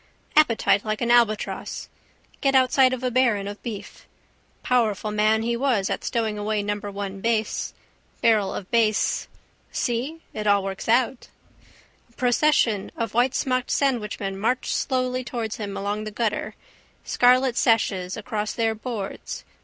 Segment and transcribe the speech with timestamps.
[0.35, 1.87] Appetite like an albatross.
[2.41, 4.07] Get outside of a baron of beef.
[4.63, 7.75] Powerful man he was at stowing away number one Bass.
[8.19, 9.27] Barrel of Bass.
[9.71, 10.21] See?
[10.33, 11.27] It all works out.
[12.09, 16.55] A procession of whitesmocked sandwichmen marched slowly towards him along the gutter,
[17.03, 19.43] scarlet sashes across their boards.